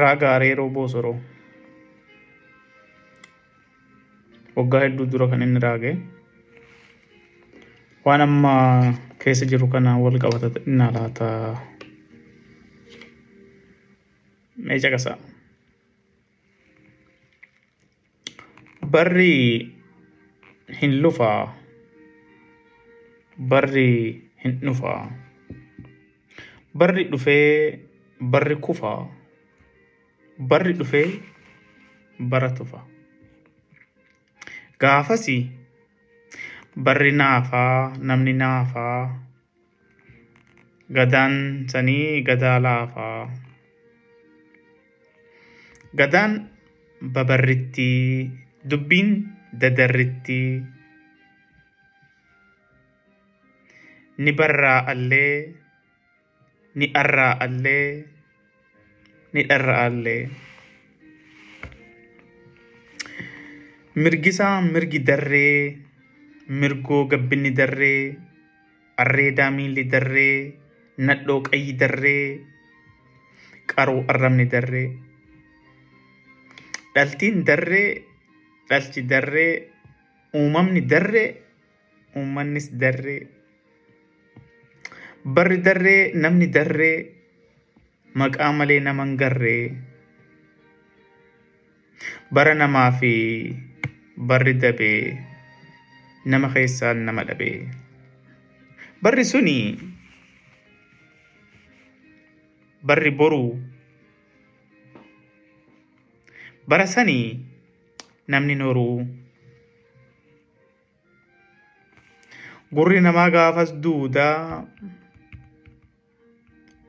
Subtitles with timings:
[0.00, 1.16] Raaga Areeroo Boosoroo.
[4.56, 5.92] Waggaa hedduu dura kan inni raage.
[8.04, 8.52] Waan amma
[9.22, 11.26] keessa jiru kana wal qabata innaa laata.
[14.66, 15.16] Mee caqasaa.
[18.92, 19.32] Barri
[20.80, 21.54] hin lufaa.
[23.50, 23.88] Barri
[24.44, 25.00] hin dhufaa.
[26.78, 27.78] Barri dhufee
[28.20, 28.98] barri kufaa.
[30.38, 31.18] Barri dhufee
[32.18, 32.86] bara tufa.
[34.78, 35.50] Gaafasi
[36.78, 39.18] barri naafaa namni naafaa.
[40.94, 43.28] Gadaan sanii gadaa laafaa.
[45.98, 46.48] Gadaan
[47.02, 47.90] babarritti
[48.70, 49.10] dubbiin
[49.52, 50.40] dadarritti.
[54.18, 55.54] Ni barraa allee
[56.74, 57.34] ni arraa
[59.32, 60.28] ni dharraa allee.
[63.94, 65.76] Mirgisaa mirgi darree
[66.48, 68.16] mirgoo gabbinni darree
[68.96, 70.54] arreedaa miilli darree
[70.98, 72.40] nadhoo qayyi darree
[73.74, 74.88] qaroo arrabni darree.
[76.94, 78.04] Dhaltiin darree
[78.70, 79.52] dhalchi darree
[80.34, 81.28] uumamni darree
[82.16, 83.26] uummannis darree.
[85.24, 87.17] Barri darree namni darree
[88.14, 89.64] maqaa malee nama hin garree.
[92.32, 93.12] Bara namaa fi
[94.16, 95.18] barri dabee
[96.24, 97.68] nama keessaan nama dhabee.
[99.02, 99.58] Barri suni
[102.82, 103.58] barri boruu
[106.68, 107.40] bara sanii
[108.28, 109.06] namni noruu.
[112.68, 114.68] Gurri namaa gaafas duudaa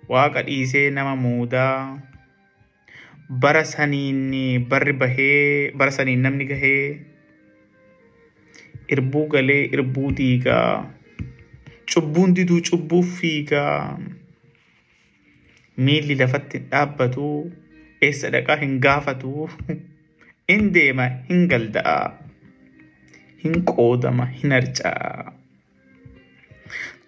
[0.10, 2.00] waaqa dhiisee nama muudaa.
[3.30, 7.06] Bara saniin barri bahee bara saniin namni gahee
[8.90, 10.90] irbuu galee irbuu diigaa.
[11.94, 14.00] Cubbuun diduu cubbuuf fiigaa.
[15.78, 17.28] Miilli lafatti hin dhaabbatu
[18.08, 19.50] eessa dhaqaa hin gaafatu.
[20.54, 21.98] In deema hin galda'a.
[23.44, 25.39] Hin qoodama hin harca'a.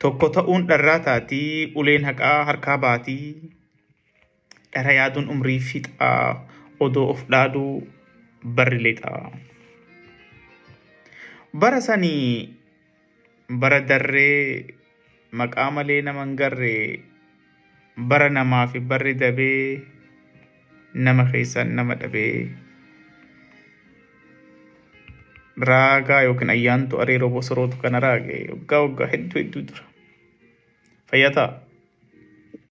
[0.01, 3.51] Tokko ta'uun dharraa taatii uleen haqaa harkaa baatii.
[4.73, 6.47] Dhara yaaduun umrii fixaa
[6.85, 7.73] odoo of dhaaduu
[8.59, 9.31] barri lixaa.
[11.61, 12.50] Bara sanii
[13.61, 14.66] bara darree
[15.41, 17.03] maqaa malee nama hin garree
[18.13, 19.84] bara namaa fi barri dabee
[20.94, 22.50] nama keessaan nama dhabee.
[25.69, 29.84] Raagaa yookiin ayyaantu areeroo bosorootu kana raage waggaa waggaa hedduu hedduu dura.
[31.11, 31.70] فهي تاء